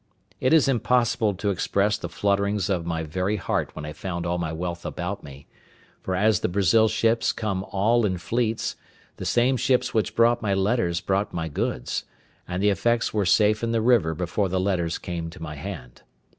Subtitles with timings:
[0.39, 4.39] It is impossible to express the flutterings of my very heart when I found all
[4.39, 5.45] my wealth about me;
[6.01, 8.77] for as the Brazil ships come all in fleets,
[9.17, 12.03] the same ships which brought my letters brought my goods:
[12.47, 16.01] and the effects were safe in the river before the letters came to my hand.